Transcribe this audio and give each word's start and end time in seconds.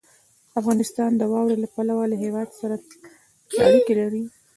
افغانستان 0.59 1.11
د 1.17 1.21
واورې 1.31 1.55
له 1.63 1.67
پلوه 1.73 2.03
له 2.11 2.15
هېوادونو 2.23 2.57
سره 2.61 2.75
اړیکې 3.65 3.93
لري. 4.01 4.23